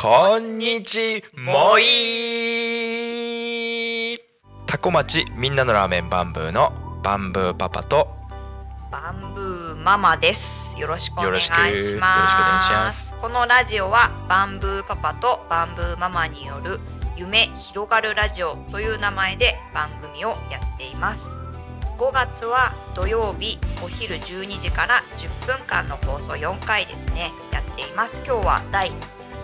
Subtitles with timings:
[0.00, 1.82] こんにちもい
[4.64, 8.06] タコ町みんなのラーメンバンブーのバンブーパパと
[8.92, 10.78] バンブーママです。
[10.78, 12.84] よろしくお願いしよろしくよろしくお願いしま。
[12.84, 16.78] ますこのラジオはバンブーパパとバンブーママによる
[17.16, 21.28] 夢広がるラジオという名前で番組をやっています。
[21.98, 28.20] 5月は土曜日お昼12時から10分間の放送4回ですねやっています。
[28.24, 28.92] 今日は第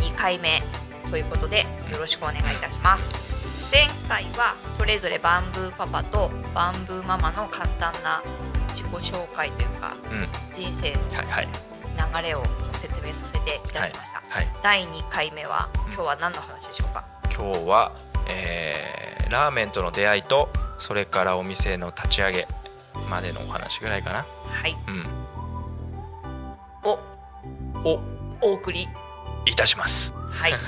[0.00, 0.62] 2回目
[1.10, 3.12] ということでよろしくお願いいたします。
[3.70, 8.20] 前回はそれぞれバンブーパパとバンブーママの簡単な
[8.70, 10.28] 自己紹介というかうん。
[10.54, 11.48] 人生のはいはい。
[12.22, 12.42] 流れを
[12.74, 17.92] 説明させていただきました、はい第2回目は今日は何の話でしょうか、今日は、
[18.28, 20.48] えーラーメンとの出会いと
[20.78, 22.48] それからお店の立ち上げ
[23.08, 24.26] までのお話ぐらいかな。
[24.48, 24.76] はい。
[24.88, 25.06] うん。
[26.82, 26.98] お。
[27.84, 28.00] お。
[28.42, 28.88] お送り
[29.46, 30.14] いたします。
[30.30, 30.54] はい。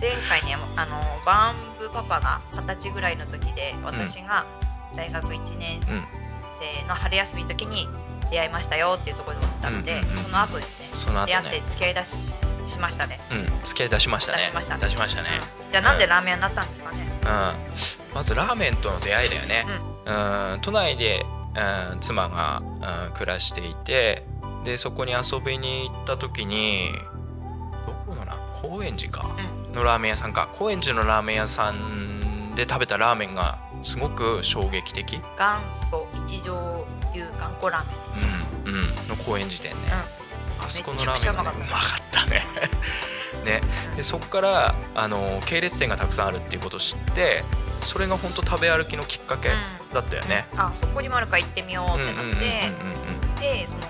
[0.00, 4.46] 前回ねあのバンブパパが二十歳ぐらいの時で私が
[4.94, 7.88] 大学1年生の春休みの時に
[8.30, 12.16] 出会いましたよっていうところだったので、うんうんうんその後ですねその後出会ってね付き合いだし
[12.66, 13.18] しましたね。
[13.30, 14.38] うん付き合い出しましたね。
[14.38, 15.30] 出しました出しましたね、
[15.66, 15.72] うん。
[15.72, 19.64] じゃあなんでラーメン屋になったんですかね、うん、まずラーメンとの出会いだよね、
[20.06, 21.24] うん、都内で、
[21.92, 22.62] うん、妻が、
[23.06, 24.24] うん、暮らしていて
[24.64, 26.92] でそこに遊びに行った時に
[28.60, 29.24] 高円寺か。
[29.74, 30.48] のラーメン屋さんか。
[30.58, 37.98] 高円寺のラーメン屋さんで食べたラーメンがすごく衝撃的、元祖一条流頑固ラーメン。
[38.66, 39.76] うんうん、の高円寺店ね、
[40.60, 42.44] あそこのラーメンが、ね、うめまかったね。
[43.44, 43.62] ね。
[43.96, 47.44] でそこからあの系列店がたくさんあるっていうことを知って
[47.80, 49.50] それが本当食べ歩きのきっかけ
[49.94, 53.34] だったよね、あそこにもあるから行ってみようってなって、うんうんうんうんうん。
[53.36, 53.80] でその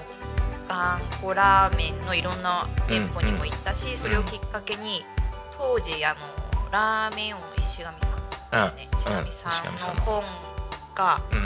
[0.68, 5.04] 頑固ラーメンのいろんな店舗にも行ったし、それをきっかけに
[5.56, 6.20] 当時あの
[6.70, 9.28] ラーメン王の石上さん、ね石うん。
[9.28, 10.22] 石上さんの本
[10.94, 11.38] がうん。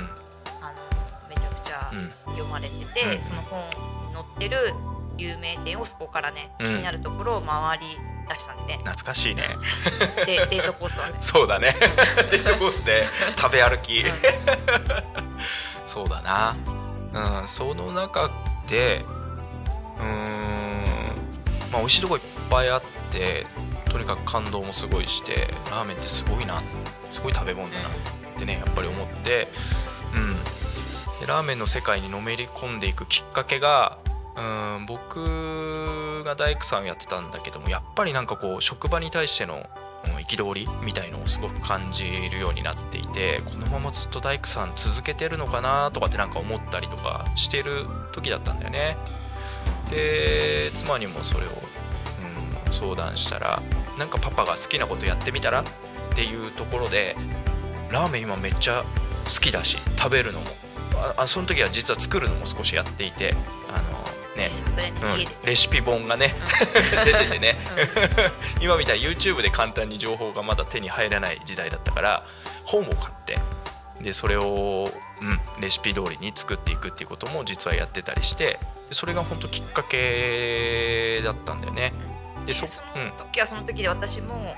[0.60, 2.10] あのめちゃくちゃうん。
[2.32, 3.22] 読まれてて、うん。
[3.22, 3.60] その本
[4.08, 4.74] に載ってる
[5.18, 6.66] 有名店をそこからね、うん。
[6.66, 7.86] 気になるところを回り
[8.28, 8.76] 出したんで。
[8.76, 9.56] ね懐かしいね。
[10.26, 11.14] でデートコースはね。
[11.22, 11.74] そうだね。
[12.30, 13.06] デートコースで
[13.36, 14.12] 食べ歩き、うん。
[15.86, 16.56] そうだな
[17.12, 18.30] うんその中
[18.68, 19.04] で
[19.98, 20.84] うーん
[21.70, 23.46] まあ美味しいとこいっぱいあって
[23.90, 26.62] とにかく感動もすごいしてラーメンってすごいな
[27.12, 27.92] すごい食べ物だなっ
[28.38, 29.48] てねやっぱり思って
[30.14, 30.36] うん。
[31.20, 33.98] でラーメンの世界にのめり込んでいくきっかけが
[34.36, 34.40] う
[34.80, 39.64] ん僕が大工さんやってたんだけどもやっぱりなんかこう職場に対しての
[40.04, 48.96] 憤りみたいのをすごく感じるようになっていてこのままずっと大工さん続けてるのかなとかってなんか思ったりとかしてる時だったんだよね。
[49.90, 51.50] で妻にもそれを、
[52.66, 53.62] うん、相談したら
[53.98, 55.64] なんかパパが好きなことやってみたらっ
[56.14, 57.14] ていうところで
[57.90, 58.84] ラーメン今めっちゃ
[59.24, 60.46] 好きだし食べるのも
[61.16, 63.34] あその時は実は作るのも少しやっていて
[64.36, 64.48] ね。
[65.02, 65.46] うん。
[65.46, 66.34] レシピ本がね。
[67.04, 67.58] 出ててね。
[68.60, 72.24] 今みたいに YouTube で簡単に情報がまだ手に入らない時代だったから
[72.64, 73.38] 本を買って
[74.00, 74.90] でそれを、
[75.20, 81.92] うん、レシピ通りに作っていくっていうことも実はやってたりしてでそれが本当きっかけだったんだよね。
[82.46, 83.06] でそでそうん。
[83.06, 84.54] の時はその時で私も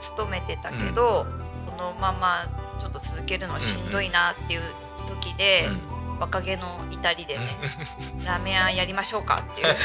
[0.00, 1.26] 勤めてたけど、
[1.70, 2.46] このまま
[2.78, 4.62] ちょっと続けるのはしんどいなっていう
[5.08, 7.48] 時で、うん若気の至りでね、
[8.24, 9.74] ラーメン屋やりましょうかっていう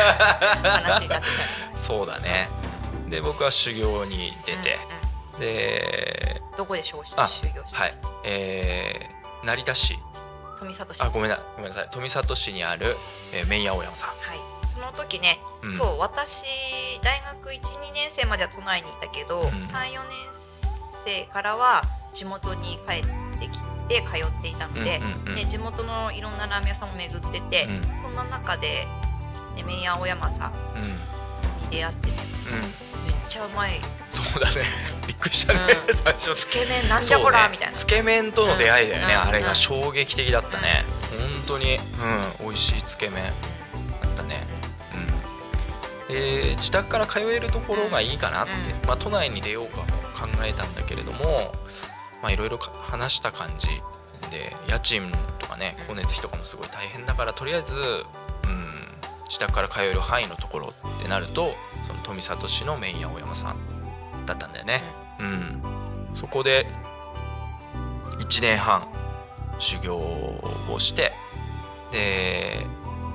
[0.63, 2.49] 話になっちゃそうだね。
[3.07, 4.99] で僕は修行にう出て、うんうん
[5.39, 7.93] でどこで修行しあ修行して、はい。
[8.25, 9.97] えー成田市。
[10.59, 11.87] 富里市あごめんなごめんなさい。
[11.91, 12.97] 富里市にある、
[13.31, 14.09] えー、麺屋大山さん。
[14.09, 14.67] はい。
[14.67, 15.77] その時ね、うん。
[15.77, 16.43] そう私
[17.01, 19.43] 大学12年生までは都内にいたけど、ん。
[19.43, 20.17] 34年
[21.05, 23.07] 生からは地元に帰って
[23.89, 25.35] きて通っていたので、うんうんうん。
[25.35, 27.83] ね、地元のいろんなラーメン屋さんも巡ってて、うん。
[27.83, 28.85] そんな中で、
[29.55, 30.87] ね、麺屋青山さんに
[31.71, 32.13] 出会ってね
[33.05, 33.81] めっちゃうまい。
[34.09, 34.63] そうだね。
[35.07, 35.95] びっくりしたね、うん。
[35.95, 36.35] 最初。
[36.35, 37.49] つけ麺なんじゃこら、ね。
[37.51, 37.73] みたいな。
[37.73, 39.21] つけ麺との出会いだよね、うん。
[39.21, 39.55] あれが。
[39.55, 41.75] 衝撃的だったね、本当に。
[42.39, 42.47] うん。
[42.47, 43.23] 美味しいつけ麺。
[43.25, 44.47] だったね。
[46.09, 46.15] うん。
[46.15, 49.85] で自宅から通えるところがいいかなって、うまあ、都内に出ようかも
[50.19, 51.53] 考えたんだけれども
[52.21, 53.67] まあいろいろ話した感じ
[54.29, 58.73] で家賃とかね光熱費とかもすごい大変だからとりあえず、うん、
[59.27, 61.53] 自宅から通える範囲のところってなると
[61.87, 63.57] その富里市の麺屋大山さん
[64.25, 64.83] だったんだよね、
[65.19, 65.61] うん、
[66.13, 66.67] そこで
[68.19, 68.87] 1年半
[69.59, 71.11] 修行をして
[71.91, 72.65] で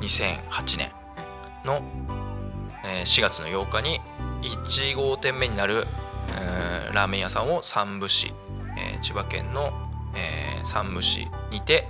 [0.00, 0.92] 2008年
[1.64, 1.82] の、
[2.84, 4.00] えー4月の8日に
[4.42, 5.86] 1号店目になる、
[6.36, 8.32] えーラーメン屋さんを山武市、
[8.78, 9.72] えー千葉県の、
[10.14, 11.86] えー山武市にて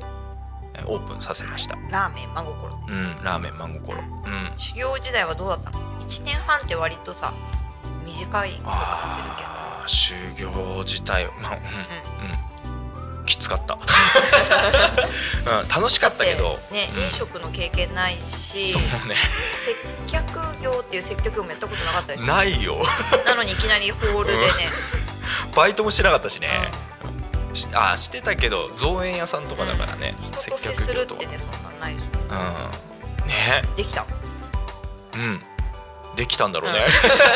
[0.75, 1.77] えーオープンさせました。
[1.91, 2.79] ラーメン真心。
[2.89, 3.99] うんラーメン真心。
[3.99, 4.53] うん。
[4.57, 5.71] 修行時代はどうだった？
[5.71, 7.33] の1年半って割とさ
[8.05, 10.51] 短いことになってるあー修行
[10.85, 13.75] 自体まあうん、うん、きつかった、
[15.61, 16.59] うん、楽しかったけど。
[16.71, 17.03] ね、うん。
[17.05, 19.15] 飲食の経験ないしそうね。
[19.17, 19.75] 接
[20.11, 22.25] 客業っていう接客業もやったことなかったでしょ？
[22.25, 22.83] ないよ。
[23.27, 24.45] なのにいきなりホールでね、
[25.55, 26.49] バイトもしてなかったしね、
[27.55, 32.01] しあしてたけど造園屋さんとかだからね、人と接するってねそんなんないうん。
[32.01, 33.63] ね。
[33.73, 34.07] ょできた。
[35.15, 35.41] うん。
[36.17, 36.81] できたんだろうね、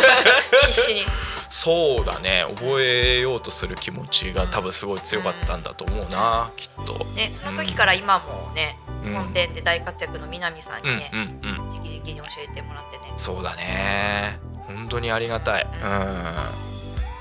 [0.66, 1.06] 必死に。
[1.48, 2.44] そうだね。
[2.56, 7.04] 覚えようとする気持ちが多分すごい強かったんだと思うな、きっと。
[7.14, 9.14] ねその時から今もね、うん。
[9.14, 13.12] 本店で大活躍の南さんうんにね、うんうん直々に教えてもらってね。
[13.16, 14.38] そうだね。
[14.66, 15.64] 本当にありがたい。
[15.64, 16.67] うん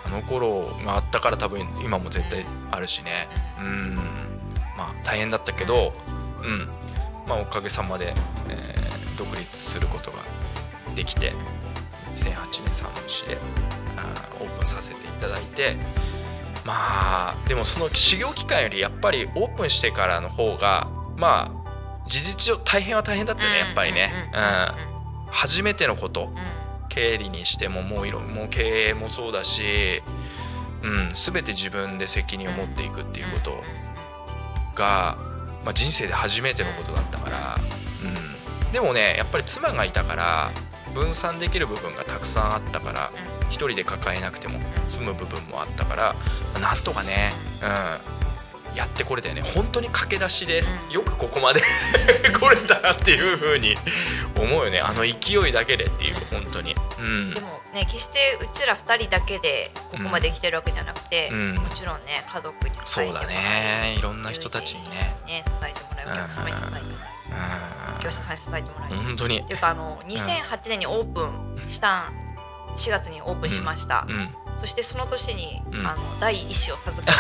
[0.07, 3.27] あの頃があったから多分今も絶対あるしね。
[3.59, 3.95] うん。
[4.77, 5.93] まあ大変だったけど
[6.41, 6.67] うん。
[7.27, 8.13] まあおかげさまで、
[8.49, 8.87] えー
[9.17, 10.17] 独立することが
[10.93, 11.33] できて
[12.13, 13.37] 2008年3年で
[13.97, 15.75] あーオープンさせていただいて
[16.63, 20.87] まあでもその修行期間よりやっぱりオープンしてからの方が
[21.17, 24.11] まあ事実上大変は大変だったよねやっぱりね。
[24.33, 24.87] うん
[25.29, 26.31] 初めてのこと
[26.97, 30.01] 経理にしてももういろもう経営もそうだし、
[30.81, 33.63] うん、全て自分で責任を持っていくっていうこと
[34.75, 35.15] が、
[35.63, 37.57] まあ、人生で初めてのことだったから、
[38.65, 40.49] うん、でもねやっぱり妻がいたから
[40.95, 43.11] 分散できる部分がたくさんあったから
[43.49, 46.15] 一人で抱えなくても済む部分もあったから
[46.59, 48.16] なんとかね、うん、
[48.77, 49.41] やってこれたよね。
[49.41, 50.91] 本当に駆け出しでうん。
[50.91, 51.61] よくここまで
[52.31, 53.75] 来れたなっていう風に
[54.37, 54.79] 思うよね。
[54.79, 56.75] あの勢いだけでっていう本当に。
[56.99, 57.33] うん。
[57.33, 61.55] でもね決してうちら2人だけでここまで来てるわけじゃなくて、うん。
[61.55, 63.95] もちろんね家族に支そうだね。
[63.97, 65.15] いろんな人たちにね。
[65.25, 66.81] ね支えてもらいお客様に支えてもらい
[68.03, 69.01] 業者さんに支えてもらい、う。
[69.01, 69.39] ん本当に。
[69.39, 72.11] っていうかあの2008年にオープンした
[72.77, 75.87] 4月にオープンしました、うんそしてその年に、うん。
[75.87, 77.17] あの第一子を授かる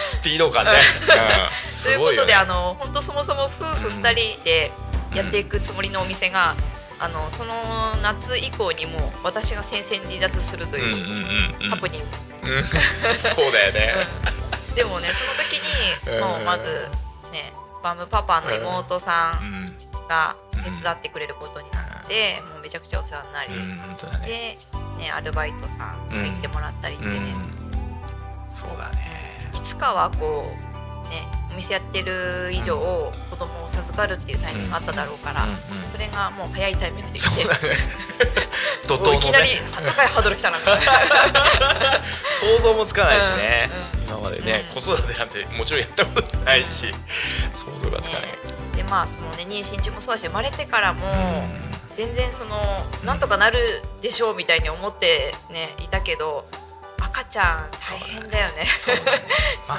[0.00, 2.34] スピード感ね、うん、とすいうことで、ね。
[2.34, 4.70] あの本当そもそも夫婦2人で
[5.14, 6.54] やっていくつもりのお店が、
[6.98, 11.70] あのその夏以降にもう私が戦線離脱するとうんうんいううんうん。
[11.70, 12.06] ハプニング、
[12.50, 13.18] うん。
[13.18, 13.94] そうだよね、
[14.68, 14.74] うん。
[14.74, 16.88] でもねその時にもうまず
[17.32, 17.52] ね
[17.82, 19.64] バムパパの妹さうん。
[19.66, 19.76] ん。
[20.08, 21.83] が手伝ってくれることになって、
[22.42, 24.58] もうめちゃくちゃお世話になり、うんね。
[24.98, 25.78] で、ね、アルバイトさん
[26.08, 28.54] が行ってもらったりってね、うん。
[28.54, 29.50] そうだね。
[29.54, 30.44] いつかはこ
[31.06, 32.76] うねお店やってる以上
[33.30, 35.46] 子供を授かるっていうタイミングがあっただろうから、
[35.92, 37.28] それがもう早いタイミングで来て。
[37.28, 37.76] そうだね。
[39.16, 40.58] いきなり高いハードル来たな。
[40.58, 40.84] みたいな
[42.28, 44.80] 想像もつかないしね、うん今までね、うん。
[44.82, 46.86] 子育てなんてもちろんやったことないし
[47.52, 48.38] 想像がつかない、ね
[48.76, 52.56] でまあそのね妊娠中もそうだし生まれてからも、うん全然その
[53.04, 56.44] なんとかなるでしょうみたいに思ってねいたけど
[56.98, 58.64] 赤ちゃん大変だよね。
[58.76, 58.96] そう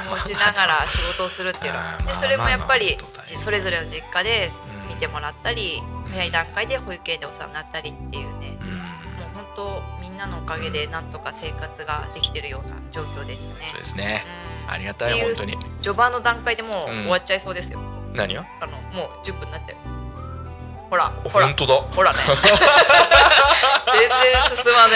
[0.09, 1.97] 持ちながら仕事をするっていうのは。
[2.05, 4.51] でそれもやっぱりそれぞれの実家で
[4.87, 4.95] うん。
[4.95, 6.11] 見てもらったりうん。
[6.11, 8.57] 早い段階で保育園でお世話になったりっていうね。
[8.61, 8.77] うん。
[8.77, 8.83] も
[9.25, 13.67] う本当みんなのおかげでなんとか生活ができてるような状況ですね。
[13.71, 13.79] そう。
[13.79, 14.25] ですね。
[14.67, 14.73] うん。
[14.73, 15.57] ありがたい本当に。
[15.81, 16.95] 序盤の段階でもううん。
[17.01, 17.79] 終わっちゃいそうですよ。
[18.13, 18.45] 何を？
[18.61, 20.04] あのもう10分になっちゃう。
[20.95, 21.47] ほらほら。
[21.47, 21.73] 本当だ。
[21.75, 22.19] ほらね。
[23.93, 24.93] 全然進まね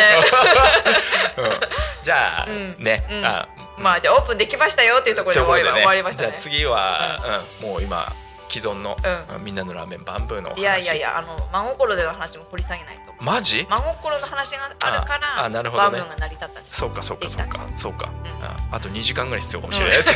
[1.38, 2.03] うん。
[2.03, 2.84] じゃあ、うん。
[2.84, 3.25] ね、うん。
[3.25, 3.82] あえ。
[3.82, 6.29] まあじゃあオープンできましたよっていうところで終わり,、ましたね。
[6.29, 6.39] じゃあ。
[6.39, 7.20] 次は、
[7.62, 7.70] うん。
[7.70, 8.13] もう今
[8.50, 8.96] 既存の、
[9.36, 13.24] うみんなのラーメンバンブーのいやいやいやあの真心での話も掘り下げないと。
[13.24, 13.68] マジ？
[13.70, 14.75] 真心の話がある
[15.06, 16.00] からああなるほどね。
[16.00, 16.62] バームが成り立った。
[16.72, 17.68] そうかそうかそうか。
[17.75, 18.10] そうか、ん。
[18.41, 20.12] ああと2時間ぐらい必要かもしれないです、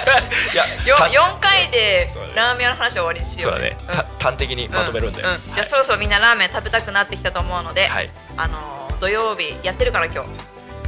[0.84, 3.96] 4回でラーメンの話は終わりにしよそううだね、うん。
[3.96, 8.10] た端的にまとめるんで、ううじゃあそろそろみんなラーメン食べたくなってきたと思うので、はい。
[8.36, 10.30] あの土曜日やってるから今日。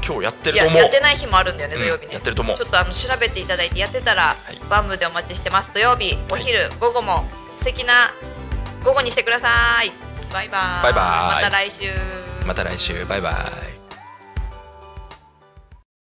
[0.05, 0.83] 今日やっていやると思う。
[0.83, 1.83] やってない日もあるんだよね、うん。
[1.83, 2.15] 土曜日ね。
[2.15, 2.57] やってると思う。
[2.57, 4.59] ちょっとあの調べていただいてやってたら、い。
[4.69, 5.71] バンブでお待ちしてます。
[5.73, 7.25] 土曜日お昼、午後も
[7.59, 8.13] 素敵な
[8.85, 9.93] 午後にしてください。
[10.33, 10.83] バイバイ。
[10.83, 11.45] バイバイ。
[11.45, 11.93] また来週。
[12.45, 13.05] また来週。
[13.07, 13.31] バイバ
[13.69, 13.72] イ